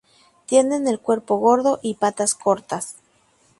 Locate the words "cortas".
2.33-2.95